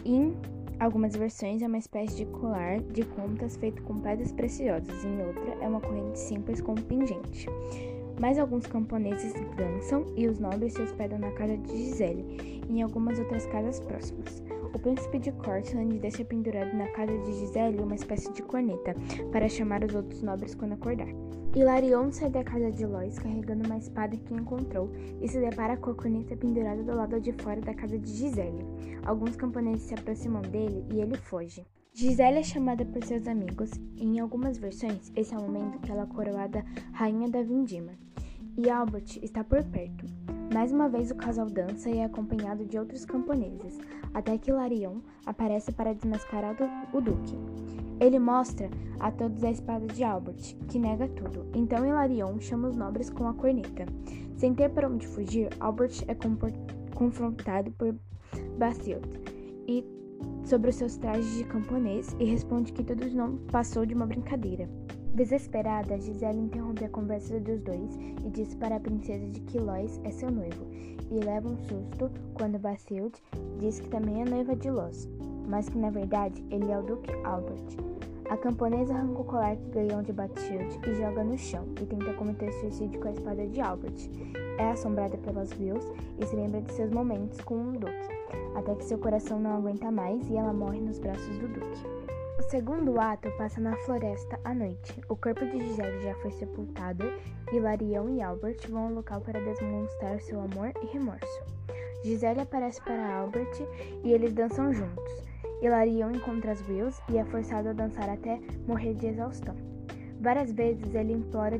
Em 0.05 0.35
algumas 0.79 1.15
versões 1.15 1.63
é 1.63 1.67
uma 1.67 1.79
espécie 1.79 2.17
de 2.17 2.27
colar 2.27 2.81
de 2.81 3.05
contas 3.05 3.57
feito 3.57 3.83
com 3.83 4.01
pedras 4.01 4.33
preciosas, 4.33 5.05
em 5.05 5.21
outra 5.27 5.59
é 5.61 5.69
uma 5.69 5.81
corrente 5.81 6.19
simples 6.19 6.61
com 6.61 6.73
um 6.73 6.77
pingente. 6.77 7.47
Mas 8.21 8.39
alguns 8.39 8.67
camponeses 8.67 9.35
dançam 9.57 10.07
e 10.17 10.27
os 10.27 10.39
nobres 10.39 10.73
se 10.75 10.83
hospedam 10.83 11.19
na 11.19 11.33
casa 11.33 11.57
de 11.57 11.77
Gisele 11.77 12.63
e 12.69 12.79
em 12.79 12.83
algumas 12.83 13.19
outras 13.19 13.47
casas 13.47 13.81
próximas. 13.81 14.43
O 14.73 14.79
príncipe 14.79 15.19
de 15.19 15.33
Cortland 15.33 15.99
deixa 15.99 16.25
pendurado 16.25 16.77
na 16.77 16.89
casa 16.89 17.17
de 17.19 17.33
Gisele 17.33 17.81
uma 17.81 17.95
espécie 17.95 18.33
de 18.33 18.43
corneta 18.43 18.95
para 19.31 19.49
chamar 19.49 19.85
os 19.85 19.95
outros 19.95 20.23
nobres 20.23 20.55
quando 20.55 20.73
acordar. 20.73 21.09
Hilarion 21.55 22.11
sai 22.11 22.31
da 22.31 22.43
casa 22.43 22.73
de 22.73 22.85
Lois 22.85 23.17
carregando 23.17 23.65
uma 23.65 23.79
espada 23.79 24.17
que 24.17 24.35
encontrou 24.35 24.91
e 25.21 25.29
se 25.29 25.39
depara 25.39 25.77
com 25.77 25.91
a 25.91 25.95
corneta 25.95 26.37
pendurada 26.37 26.83
do 26.83 26.97
lado 26.97 27.21
de 27.21 27.33
fora 27.33 27.61
da 27.61 27.73
casa 27.73 27.97
de 27.97 28.11
Gisele. 28.11 28.67
Alguns 29.05 29.37
camponeses 29.37 29.83
se 29.83 29.95
aproximam 29.95 30.43
dele 30.43 30.85
e 30.93 31.01
ele 31.01 31.17
foge. 31.17 31.65
Gisele 31.97 32.41
é 32.41 32.43
chamada 32.43 32.85
por 32.85 33.05
seus 33.05 33.29
amigos 33.29 33.71
e 33.95 34.05
em 34.05 34.19
algumas 34.19 34.59
versões 34.59 35.13
esse 35.15 35.33
é 35.33 35.39
o 35.39 35.43
momento 35.43 35.79
que 35.79 35.93
ela 35.93 36.03
é 36.03 36.07
coroada 36.07 36.65
Rainha 36.93 37.29
da 37.29 37.41
Vindima. 37.41 37.93
E 38.59 38.69
Albert 38.69 39.21
está 39.23 39.45
por 39.45 39.63
perto. 39.63 40.05
Mais 40.53 40.73
uma 40.73 40.89
vez 40.89 41.13
o 41.13 41.15
casal 41.15 41.49
dança 41.49 41.89
e 41.89 41.99
é 41.99 42.05
acompanhado 42.05 42.65
de 42.65 42.77
outros 42.81 43.05
camponeses, 43.05 43.79
até 44.13 44.37
que 44.37 44.51
Larion 44.51 45.03
aparece 45.25 45.71
para 45.71 45.95
desmascarar 45.95 46.57
o 46.93 47.01
duque. 47.01 47.39
Ele 48.01 48.19
mostra 48.19 48.69
a 48.99 49.13
todos 49.13 49.45
a 49.45 49.53
espada 49.53 49.87
de 49.87 50.03
Albert, 50.03 50.57
que 50.69 50.81
nega 50.81 51.07
tudo. 51.07 51.47
Então 51.55 51.87
Hilarion 51.87 52.41
chama 52.41 52.71
os 52.71 52.77
nobres 52.77 53.09
com 53.09 53.29
a 53.29 53.35
corneta. 53.35 53.87
Sem 54.37 54.53
ter 54.53 54.69
para 54.71 54.89
onde 54.89 55.07
fugir, 55.07 55.49
Albert 55.61 56.03
é 56.09 56.17
confrontado 56.93 57.71
por 57.71 57.95
Bathilde 58.59 59.09
e 59.69 59.87
sobre 60.45 60.71
os 60.71 60.77
seus 60.77 60.97
trajes 60.97 61.37
de 61.37 61.45
camponês 61.45 62.15
e 62.19 62.25
responde 62.25 62.73
que 62.73 62.85
tudo 62.85 63.09
não 63.15 63.37
passou 63.51 63.85
de 63.87 63.95
uma 63.95 64.07
brincadeira. 64.07 64.69
Desesperada, 65.15 65.99
Gisele 65.99 66.41
interrompe 66.41 66.85
a 66.85 66.89
conversa 66.89 67.39
dos 67.39 67.61
dois 67.63 67.97
e 68.25 68.31
diz 68.31 68.55
para 68.55 68.77
a 68.77 68.81
princesa 68.81 69.27
de 69.29 69.41
que 69.41 69.59
Lois 69.59 70.01
é 70.03 70.11
seu 70.11 70.31
noivo, 70.31 70.67
e 71.11 71.25
leva 71.25 71.49
um 71.49 71.57
susto 71.57 72.11
quando 72.35 72.59
Bathilde 72.59 73.23
diz 73.59 73.79
que 73.79 73.89
também 73.89 74.23
é 74.23 74.25
noiva 74.25 74.57
de 74.57 74.71
Lois, 74.71 75.09
mas 75.49 75.69
que 75.69 75.79
na 75.79 75.91
verdade 75.91 76.45
ele 76.51 76.71
é 76.71 76.79
o 76.79 76.83
Duque 76.83 77.13
Albert. 77.25 77.77
A 78.29 78.37
camponesa 78.37 78.95
arranca 78.95 79.21
o 79.21 79.25
colar 79.25 79.57
que 79.57 79.71
ganhou 79.71 80.03
de 80.03 80.13
Bathilde 80.13 80.81
e 80.89 80.95
joga 80.95 81.23
no 81.23 81.39
chão, 81.39 81.65
e 81.81 81.87
tenta 81.87 82.13
cometer 82.15 82.51
suicídio 82.55 82.99
com 83.01 83.09
a 83.09 83.13
espada 83.13 83.47
de 83.47 83.61
Albert. 83.61 84.11
É 84.59 84.71
assombrada 84.71 85.17
pelas 85.19 85.51
Wills 85.59 85.87
e 86.19 86.27
se 86.27 86.35
lembra 86.35 86.61
de 86.63 86.73
seus 86.73 86.91
momentos 86.91 87.41
com 87.43 87.69
o 87.69 87.73
Duque, 87.73 88.09
até 88.55 88.75
que 88.75 88.85
seu 88.85 88.99
coração 88.99 89.39
não 89.39 89.57
aguenta 89.57 89.91
mais 89.91 90.29
e 90.29 90.37
ela 90.37 90.53
morre 90.53 90.81
nos 90.81 90.99
braços 90.99 91.39
do 91.39 91.49
Duque. 91.49 92.05
O 92.39 92.43
segundo 92.43 93.01
ato 93.01 93.31
passa 93.39 93.61
na 93.61 93.77
floresta 93.79 94.39
à 94.45 94.55
noite. 94.55 95.01
O 95.09 95.17
corpo 95.17 95.45
de 95.47 95.59
Gisele 95.59 96.03
já 96.03 96.15
foi 96.17 96.31
sepultado 96.33 97.05
e 97.53 97.61
Larião 97.61 98.09
e 98.09 98.21
Albert 98.21 98.59
vão 98.69 98.87
ao 98.87 98.95
local 98.95 99.21
para 99.21 99.41
demonstrar 99.41 100.21
seu 100.21 100.41
amor 100.41 100.73
e 100.83 100.87
remorso. 100.87 101.43
Gisele 102.05 102.41
aparece 102.41 102.83
para 102.83 103.17
Albert 103.17 103.53
e 104.03 104.13
eles 104.13 104.33
dançam 104.33 104.73
juntos. 104.73 105.25
Hilarion 105.63 106.11
encontra 106.11 106.53
as 106.53 106.69
Wills 106.69 107.01
e 107.09 107.17
é 107.17 107.25
forçado 107.25 107.71
a 107.71 107.73
dançar 107.73 108.09
até 108.11 108.39
morrer 108.67 108.95
de 108.95 109.07
exaustão. 109.07 109.55
Várias 110.21 110.53
vezes 110.53 110.95
ele 110.95 111.15
implora 111.15 111.59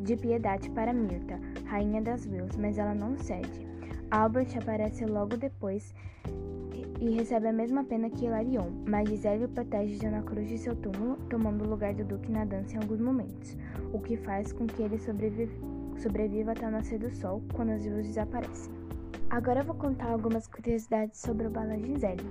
de 0.00 0.16
piedade 0.16 0.68
para 0.70 0.92
Mirta, 0.92 1.40
rainha 1.64 2.02
das 2.02 2.26
Wills, 2.26 2.58
mas 2.58 2.76
ela 2.76 2.94
não 2.94 3.16
cede. 3.16 3.65
Albert 4.10 4.56
aparece 4.56 5.04
logo 5.04 5.36
depois 5.36 5.92
e 7.00 7.10
recebe 7.10 7.48
a 7.48 7.52
mesma 7.52 7.84
pena 7.84 8.08
que 8.08 8.24
Hilarion, 8.24 8.70
mas 8.88 9.08
Gisele 9.08 9.44
o 9.44 9.48
protege 9.48 10.08
na 10.08 10.22
cruz 10.22 10.48
de 10.48 10.56
seu 10.56 10.74
túmulo, 10.74 11.16
tomando 11.28 11.64
o 11.64 11.68
lugar 11.68 11.94
do 11.94 12.04
Duque 12.04 12.30
na 12.30 12.44
dança 12.44 12.74
em 12.74 12.78
alguns 12.78 13.00
momentos, 13.00 13.56
o 13.92 13.98
que 13.98 14.16
faz 14.16 14.52
com 14.52 14.66
que 14.66 14.82
ele 14.82 14.98
sobreviva, 14.98 15.52
sobreviva 15.98 16.52
até 16.52 16.66
o 16.66 16.70
nascer 16.70 16.98
do 16.98 17.10
sol, 17.10 17.42
quando 17.52 17.70
as 17.70 17.84
luzes 17.84 18.08
desaparecem. 18.08 18.72
Agora 19.28 19.60
eu 19.60 19.64
vou 19.64 19.74
contar 19.74 20.10
algumas 20.10 20.46
curiosidades 20.46 21.20
sobre 21.20 21.46
o 21.46 21.50
balé 21.50 21.78
Gisele. 21.78 22.24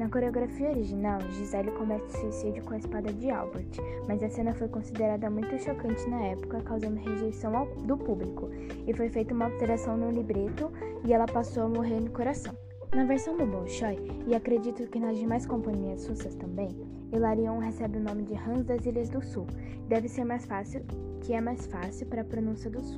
Na 0.00 0.08
coreografia 0.08 0.70
original, 0.70 1.20
Gisele 1.32 1.70
comete 1.72 2.10
suicídio 2.16 2.64
com 2.64 2.72
a 2.72 2.78
espada 2.78 3.12
de 3.12 3.30
Albert, 3.30 3.68
mas 4.08 4.22
a 4.22 4.30
cena 4.30 4.54
foi 4.54 4.66
considerada 4.66 5.28
muito 5.28 5.58
chocante 5.58 6.08
na 6.08 6.22
época, 6.22 6.62
causando 6.62 6.98
rejeição 6.98 7.54
ao, 7.54 7.66
do 7.82 7.98
público, 7.98 8.48
e 8.86 8.94
foi 8.94 9.10
feita 9.10 9.34
uma 9.34 9.44
alteração 9.44 9.98
no 9.98 10.10
libreto 10.10 10.72
e 11.04 11.12
ela 11.12 11.26
passou 11.26 11.64
a 11.64 11.68
morrer 11.68 12.00
no 12.00 12.10
coração. 12.12 12.56
Na 12.94 13.04
versão 13.04 13.36
do 13.36 13.44
Bolshoi, 13.44 13.98
e 14.26 14.34
acredito 14.34 14.86
que 14.86 14.98
nas 14.98 15.18
demais 15.18 15.44
companhias 15.44 16.08
russas 16.08 16.34
também, 16.34 16.70
Hilarion 17.12 17.58
recebe 17.58 17.98
o 17.98 18.02
nome 18.02 18.22
de 18.22 18.32
Hans 18.32 18.64
das 18.64 18.86
Ilhas 18.86 19.10
do 19.10 19.22
Sul. 19.22 19.46
Deve 19.86 20.08
ser 20.08 20.24
mais 20.24 20.46
fácil, 20.46 20.82
que 21.20 21.34
é 21.34 21.42
mais 21.42 21.66
fácil 21.66 22.06
para 22.06 22.22
a 22.22 22.24
pronúncia 22.24 22.70
dos 22.70 22.90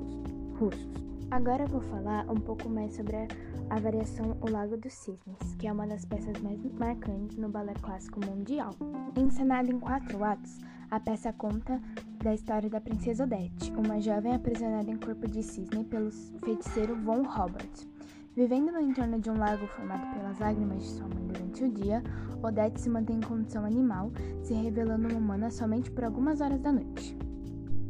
russos. 0.63 0.89
Agora 1.31 1.67
vou 1.67 1.81
falar 1.81 2.31
um 2.31 2.37
pouco 2.37 2.69
mais 2.69 2.95
sobre 2.95 3.17
a, 3.17 3.27
a 3.71 3.81
variação 3.81 4.37
O 4.41 4.51
Lago 4.51 4.77
dos 4.77 4.93
Cisnes, 4.93 5.55
que 5.59 5.67
é 5.67 5.73
uma 5.73 5.87
das 5.87 6.05
peças 6.05 6.39
mais 6.43 6.63
marcantes 6.79 7.37
no 7.37 7.49
balé 7.49 7.73
clássico 7.81 8.21
mundial. 8.25 8.71
Encenada 9.17 9.71
em 9.71 9.81
quatro 9.81 10.23
atos, 10.23 10.59
a 10.91 11.01
peça 11.01 11.33
conta 11.33 11.81
da 12.23 12.35
história 12.35 12.69
da 12.69 12.81
princesa 12.81 13.25
Odette, 13.25 13.73
uma 13.73 14.01
jovem 14.01 14.35
aprisionada 14.35 14.91
em 14.91 14.99
corpo 14.99 15.27
de 15.27 15.43
cisne 15.43 15.85
pelo 15.85 16.13
feiticeiro 16.45 16.95
Von 16.97 17.23
Robert. 17.23 17.89
Vivendo 18.37 18.71
no 18.71 18.81
entorno 18.81 19.19
de 19.19 19.31
um 19.31 19.39
lago 19.39 19.67
formado 19.67 20.15
pelas 20.15 20.39
lágrimas 20.39 20.83
de 20.83 20.89
sua 20.91 21.09
mãe 21.09 21.27
durante 21.27 21.65
o 21.65 21.71
dia, 21.71 22.03
Odette 22.43 22.81
se 22.81 22.89
mantém 22.89 23.17
em 23.17 23.21
condição 23.21 23.65
animal, 23.65 24.13
se 24.43 24.55
revelando 24.55 25.09
uma 25.09 25.19
humana 25.19 25.51
somente 25.51 25.91
por 25.91 26.05
algumas 26.05 26.41
horas 26.41 26.61
da 26.61 26.73
noite. 26.73 27.17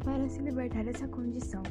Para 0.04 0.28
se 0.28 0.40
libertar 0.40 0.84
dessa 0.84 1.06
condição, 1.06 1.62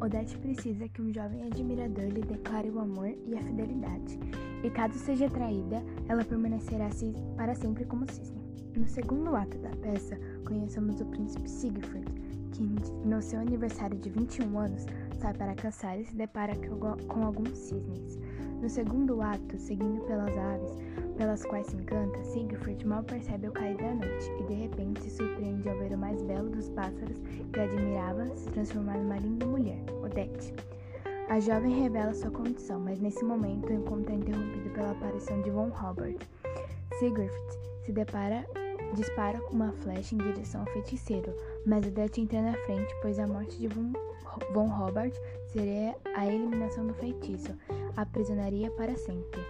Odette 0.00 0.36
precisa 0.38 0.88
que 0.88 1.00
um 1.00 1.12
jovem 1.12 1.44
admirador 1.44 2.06
lhe 2.06 2.22
declare 2.22 2.70
o 2.70 2.80
amor 2.80 3.08
e 3.26 3.36
a 3.36 3.42
fidelidade, 3.42 4.18
e 4.64 4.70
caso 4.70 4.98
seja 4.98 5.30
traída, 5.30 5.82
ela 6.08 6.24
permanecerá 6.24 6.88
para 7.36 7.54
sempre 7.54 7.84
como 7.84 8.10
cisne. 8.10 8.42
No 8.76 8.86
segundo 8.86 9.34
ato 9.34 9.56
da 9.58 9.70
peça, 9.70 10.18
conhecemos 10.44 11.00
o 11.00 11.06
príncipe 11.06 11.48
Siegfried, 11.48 12.12
que 12.52 12.62
no 13.06 13.22
seu 13.22 13.40
aniversário 13.40 13.96
de 13.96 14.10
21 14.10 14.58
anos 14.58 14.84
sai 15.18 15.34
para 15.34 15.54
caçar 15.54 16.00
e 16.00 16.04
se 16.04 16.16
depara 16.16 16.54
com 17.06 17.24
alguns 17.24 17.56
cisnes. 17.56 18.18
No 18.60 18.68
segundo 18.68 19.22
ato, 19.22 19.58
seguindo 19.58 20.00
pelas 20.02 20.36
aves 20.36 20.76
pelas 21.18 21.44
quais 21.44 21.66
se 21.66 21.76
encanta, 21.76 22.22
Siegfried 22.22 22.86
mal 22.86 23.02
percebe 23.02 23.48
o 23.48 23.52
cair 23.52 23.76
da 23.76 23.92
noite 23.92 24.32
e 24.38 24.44
de 24.44 24.54
repente 24.54 25.02
se 25.02 25.10
surpreende 25.10 25.68
ao 25.68 25.76
ver 25.76 25.92
o 25.92 25.98
mais 25.98 26.22
belo 26.22 26.48
dos 26.48 26.70
pássaros 26.70 27.18
que 27.52 27.60
admirava 27.60 28.28
se 28.36 28.48
transformar 28.50 28.96
numa 28.98 29.18
linda 29.18 29.44
mulher, 29.44 29.80
Odette. 30.00 30.54
A 31.28 31.40
jovem 31.40 31.82
revela 31.82 32.14
sua 32.14 32.30
condição, 32.30 32.78
mas 32.78 33.00
nesse 33.00 33.24
momento 33.24 33.68
o 33.68 33.74
encontro 33.74 34.12
é 34.12 34.16
interrompido 34.16 34.70
pela 34.70 34.92
aparição 34.92 35.42
de 35.42 35.50
Von 35.50 35.70
Robert. 35.70 36.18
Siegfried 36.98 37.32
se 37.84 37.92
depara 37.92 38.46
dispara 38.94 39.40
uma 39.50 39.72
flecha 39.72 40.14
em 40.14 40.18
direção 40.18 40.62
ao 40.62 40.66
feiticeiro, 40.68 41.34
mas 41.66 41.86
Odette 41.86 42.20
entra 42.20 42.40
na 42.40 42.54
frente, 42.64 42.94
pois 43.02 43.18
a 43.18 43.26
morte 43.26 43.58
de 43.58 43.68
Von, 43.68 43.92
Von 44.54 44.68
Robert 44.68 45.12
seria 45.46 45.94
a 46.14 46.26
eliminação 46.26 46.86
do 46.86 46.94
feitiço, 46.94 47.54
aprisionaria 48.02 48.70
para 48.72 48.96
sempre. 48.96 49.40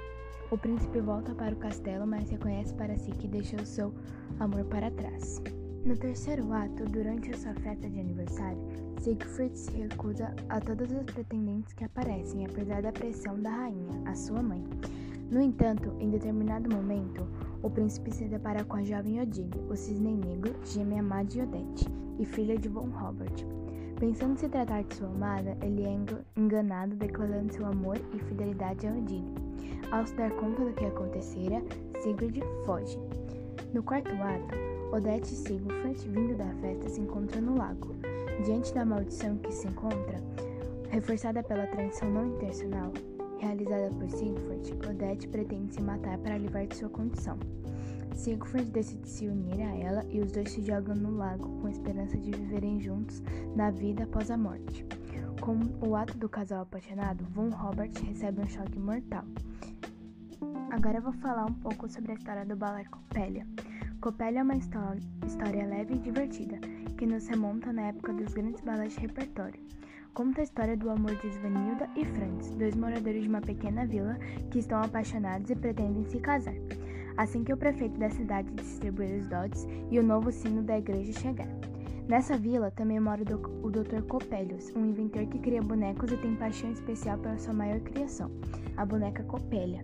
O 0.51 0.57
príncipe 0.57 1.01
volta 1.01 1.35
para 1.35 1.55
o 1.55 1.59
castelo, 1.59 2.07
mas 2.07 2.31
reconhece 2.31 2.75
para 2.75 2.97
si 2.97 3.11
que 3.13 3.29
deixou 3.29 3.65
seu 3.65 3.93
amor 4.41 4.65
para 4.65 4.91
trás. 4.91 5.43
No 5.85 5.97
terceiro 5.97 6.53
ato, 6.53 6.85
durante 6.85 7.31
a 7.31 7.37
sua 7.37 7.55
festa 7.55 7.89
de 7.89 8.01
aniversário, 8.01 8.59
Siegfried 9.01 9.57
se 9.57 9.71
recusa 9.73 10.35
a 10.49 10.61
todas 10.61 10.93
as 10.93 11.05
pretendentes 11.05 11.73
que 11.75 11.85
aparecem, 11.85 12.47
apesar 12.47 12.83
da 12.83 12.93
pressão 12.93 13.41
da 13.41 13.51
rainha, 13.51 14.03
a 14.07 14.15
sua 14.15 14.43
mãe. 14.43 14.65
No 15.31 15.41
entanto, 15.41 15.95
em 16.01 16.11
determinado 16.11 16.75
momento, 16.75 17.29
o 17.63 17.69
príncipe 17.69 18.11
se 18.11 18.25
depara 18.25 18.65
com 18.65 18.77
a 18.77 18.83
jovem 18.83 19.21
Odile, 19.21 19.61
o 19.69 19.77
cisne 19.77 20.15
negro, 20.15 20.55
gêmea 20.65 21.01
amada 21.01 21.25
de 21.25 21.43
Odette 21.43 21.87
e 22.19 22.25
filha 22.25 22.59
de 22.59 22.69
Von 22.69 22.89
Robert. 22.89 23.58
Pensando 23.99 24.39
se 24.39 24.49
tratar 24.49 24.85
de 24.85 24.95
sua 24.95 25.09
amada, 25.09 25.57
ele 25.61 25.85
é 25.85 26.41
enganado 26.41 26.95
declarando 26.95 27.53
seu 27.53 27.67
amor 27.67 27.97
e 28.15 28.19
fidelidade 28.21 28.87
a 28.87 28.93
Odile. 28.93 29.35
Ao 29.91 30.07
se 30.07 30.15
dar 30.15 30.31
conta 30.37 30.65
do 30.65 30.73
que 30.73 30.85
acontecera, 30.85 31.61
Sigurd 32.01 32.41
foge. 32.65 32.97
No 33.75 33.83
quarto 33.83 34.13
ato, 34.13 34.95
Odete 34.95 35.35
e 35.35 35.37
Sigfrid, 35.37 35.99
vindo 36.11 36.37
da 36.37 36.47
festa, 36.61 36.89
se 36.89 37.01
encontram 37.01 37.43
no 37.43 37.59
lago. 37.59 37.97
Diante 38.45 38.73
da 38.73 38.85
maldição 38.85 39.37
que 39.39 39.53
se 39.53 39.67
encontra, 39.67 40.23
reforçada 40.91 41.43
pela 41.43 41.67
tradição 41.67 42.09
não 42.09 42.29
intencional, 42.37 42.93
realizada 43.39 43.91
por 43.91 44.11
Sigfrid, 44.11 44.73
Odete 44.89 45.29
pretende 45.29 45.75
se 45.75 45.83
matar 45.83 46.19
para 46.19 46.39
livrar 46.39 46.67
de 46.67 46.77
sua 46.77 46.89
condição. 46.89 47.39
Sigfrid 48.15 48.71
decide 48.71 49.09
se 49.09 49.29
unir 49.29 49.61
a 49.63 49.77
ela 49.77 50.05
e 50.11 50.21
os 50.21 50.33
dois 50.33 50.51
se 50.51 50.63
jogam 50.63 50.97
no 50.97 51.17
lago 51.17 51.49
com 51.61 51.67
a 51.67 51.71
esperança 51.71 52.17
de 52.19 52.33
viverem 52.33 52.81
juntos 52.81 53.23
na 53.55 53.71
vida 53.71 54.05
após 54.05 54.31
a 54.31 54.37
morte. 54.37 54.85
Com 55.41 55.61
o 55.87 55.95
ato 55.95 56.19
do 56.19 56.29
casal 56.29 56.63
apaixonado, 56.63 57.25
Von 57.27 57.51
Robert 57.51 57.93
recebe 58.05 58.43
um 58.43 58.47
choque 58.49 58.79
mortal. 58.79 59.25
Agora 60.71 60.99
eu 60.99 61.03
vou 61.03 61.13
falar 61.13 61.47
um 61.47 61.55
pouco 61.55 61.89
sobre 61.89 62.13
a 62.13 62.15
história 62.17 62.45
do 62.45 62.57
balé 62.57 62.85
Copélia. 62.85 63.47
Copélia 64.01 64.41
é 64.41 64.43
uma 64.43 64.57
história 64.57 65.67
leve 65.67 65.95
e 65.95 65.99
divertida, 65.99 66.59
que 66.97 67.07
nos 67.07 67.27
remonta 67.29 67.73
na 67.73 67.83
época 67.83 68.13
dos 68.13 68.35
grandes 68.35 68.61
balés 68.63 68.95
de 68.95 69.01
repertório. 69.01 69.61
Conta 70.15 70.41
a 70.41 70.45
história 70.45 70.77
do 70.77 70.91
amor 70.91 71.15
de 71.17 71.29
Svanilda 71.29 71.89
e 71.95 72.05
Franz, 72.05 72.51
dois 72.51 72.75
moradores 72.75 73.23
de 73.23 73.29
uma 73.29 73.41
pequena 73.41 73.87
vila 73.87 74.19
que 74.51 74.59
estão 74.59 74.81
apaixonados 74.83 75.49
e 75.51 75.55
pretendem 75.55 76.05
se 76.05 76.19
casar. 76.19 76.55
Assim 77.17 77.45
que 77.45 77.53
o 77.53 77.57
prefeito 77.57 77.99
da 77.99 78.11
cidade 78.11 78.51
distribuir 78.53 79.21
os 79.21 79.27
dotes 79.29 79.67
e 79.91 79.99
o 79.99 80.03
novo 80.03 80.33
sino 80.33 80.63
da 80.63 80.79
igreja 80.79 81.13
chegar. 81.21 81.49
Nessa 82.09 82.39
vila 82.39 82.71
também 82.71 82.99
mora 82.99 83.23
o 83.63 83.71
Dr. 83.71 84.03
Copelius, 84.09 84.73
um 84.75 84.87
inventor 84.87 85.27
que 85.27 85.39
cria 85.39 85.63
bonecos 85.63 86.11
e 86.11 86.17
tem 86.17 86.35
paixão 86.37 86.73
especial 86.73 87.19
pela 87.19 87.39
sua 87.39 87.53
maior 87.53 87.81
criação, 87.81 88.31
a 88.77 88.87
boneca 88.87 89.23
Copélia. 89.25 89.83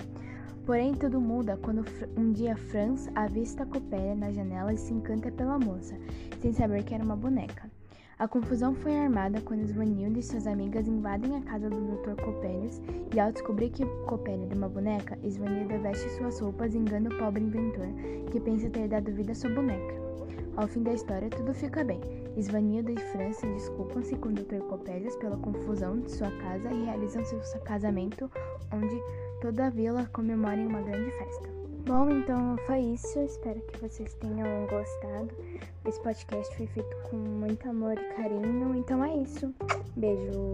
Porém, 0.64 0.94
tudo 0.94 1.20
muda 1.20 1.58
quando 1.58 1.84
um 2.16 2.32
dia 2.32 2.56
Franz 2.56 3.10
avista 3.14 3.66
Copélia 3.66 4.14
na 4.14 4.32
janela 4.32 4.72
e 4.72 4.78
se 4.78 4.94
encanta 4.94 5.30
pela 5.30 5.58
moça, 5.58 5.94
sem 6.40 6.52
saber 6.54 6.82
que 6.82 6.94
era 6.94 7.04
uma 7.04 7.16
boneca. 7.16 7.70
A 8.16 8.28
confusão 8.28 8.76
foi 8.76 8.97
armada 8.97 9.40
quando 9.40 9.66
Svanilda 9.66 10.21
e 10.21 10.23
suas 10.23 10.47
amigas 10.47 10.87
invadem 10.87 11.37
a 11.37 11.42
casa 11.42 11.68
do 11.68 11.80
Dr. 11.80 12.14
Copelius 12.23 12.80
e, 13.12 13.18
ao 13.18 13.33
descobrir 13.33 13.71
que 13.71 13.85
Copélia 14.06 14.47
é 14.49 14.54
uma 14.54 14.68
boneca, 14.68 15.18
Svanilda 15.25 15.78
veste 15.78 16.09
suas 16.11 16.38
roupas 16.38 16.75
e 16.75 16.78
engana 16.78 17.11
o 17.11 17.18
pobre 17.18 17.42
inventor, 17.42 17.88
que 18.30 18.38
pensa 18.38 18.71
ter 18.71 18.87
dado 18.87 19.11
vida 19.11 19.33
à 19.33 19.35
sua 19.35 19.50
boneca. 19.50 19.94
Ao 20.56 20.68
fim 20.68 20.85
da 20.85 20.94
história, 20.94 21.28
tudo 21.28 21.52
fica 21.52 21.83
bem. 21.83 22.00
Svanilda 22.37 22.92
e 22.92 22.99
França 22.99 23.49
desculpam-se 23.49 24.14
com 24.16 24.28
o 24.28 24.33
Dr. 24.33 24.62
Copelius 24.68 25.16
pela 25.16 25.37
confusão 25.37 25.99
de 25.99 26.12
sua 26.12 26.30
casa 26.30 26.73
e 26.73 26.85
realizam 26.85 27.25
seu 27.25 27.40
casamento, 27.62 28.30
onde 28.73 28.97
toda 29.40 29.66
a 29.66 29.71
vila 29.71 30.09
comemora 30.12 30.56
em 30.56 30.68
uma 30.68 30.83
grande 30.83 31.11
festa. 31.18 31.63
Bom, 31.86 32.08
então 32.10 32.56
foi 32.66 32.80
isso. 32.80 33.20
Espero 33.20 33.60
que 33.60 33.78
vocês 33.80 34.14
tenham 34.14 34.66
gostado. 34.66 35.28
Esse 35.86 36.00
podcast 36.00 36.56
foi 36.56 36.66
feito 36.66 36.96
com 37.10 37.16
muito 37.16 37.68
amor 37.68 37.98
e 37.98 38.14
carinho. 38.14 38.74
Então 38.74 39.04
é 39.04 39.14
isso. 39.16 39.54
Beijo. 39.94 40.52